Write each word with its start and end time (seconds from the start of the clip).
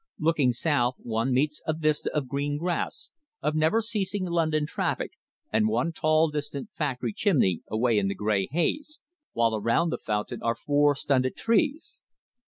Looking 0.17 0.51
south 0.51 0.95
one 0.97 1.31
meets 1.31 1.61
a 1.67 1.73
vista 1.73 2.11
of 2.11 2.27
green 2.27 2.57
grass, 2.57 3.11
of 3.39 3.53
never 3.53 3.81
ceasing 3.81 4.25
London 4.25 4.65
traffic, 4.65 5.11
and 5.53 5.67
one 5.67 5.91
tall 5.93 6.29
distant 6.31 6.69
factory 6.75 7.13
chimney 7.13 7.61
away 7.67 7.99
in 7.99 8.07
the 8.07 8.15
grey 8.15 8.47
haze, 8.49 8.99
while 9.33 9.55
around 9.55 9.91
the 9.91 9.99
fountain 9.99 10.41
are 10.41 10.55
four 10.55 10.95
stunted 10.95 11.35
trees. 11.35 12.01